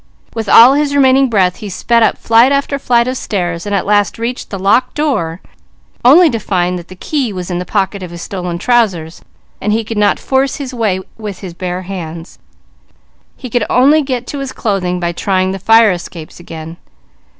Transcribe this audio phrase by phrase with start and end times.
[0.33, 3.85] With all his remaining breath he sped up flight after flight of stairs and at
[3.85, 5.41] last reached the locked door,
[6.03, 9.21] only to find that the key was in the pocket of his stolen trousers,
[9.61, 12.39] and he could not force his way with his bare hands.
[13.37, 16.77] He could only get to his clothing by trying the fire escapes again.